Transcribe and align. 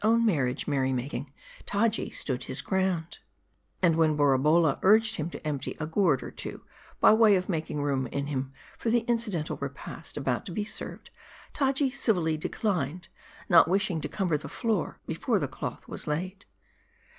own 0.03 0.25
marriage 0.25 0.65
merry 0.65 0.91
making, 0.91 1.31
Taji 1.67 2.09
stood 2.09 2.41
on 2.41 2.47
his 2.47 2.63
guard. 2.63 3.19
And 3.83 3.95
when 3.95 4.15
Borabolla 4.17 4.79
urged 4.81 5.17
him 5.17 5.29
to 5.29 5.47
empty 5.47 5.77
a 5.79 5.85
gourd 5.85 6.23
or 6.23 6.31
two, 6.31 6.63
by 6.99 7.13
way 7.13 7.35
of 7.35 7.47
making 7.47 7.83
room 7.83 8.07
in 8.07 8.25
him 8.25 8.51
for 8.79 8.89
the 8.89 9.01
incidental 9.01 9.57
repast 9.57 10.17
about 10.17 10.43
to 10.47 10.51
be 10.51 10.65
served, 10.65 11.11
Taji 11.53 11.91
civilly 11.91 12.35
declined; 12.35 13.09
not 13.47 13.67
wishing 13.67 14.01
to 14.01 14.09
cumber 14.09 14.37
the 14.39 14.49
floor, 14.49 14.99
be 15.05 15.13
fore 15.13 15.37
the 15.37 15.47
cloth 15.47 15.87
was 15.87 16.07
laid. 16.07 16.45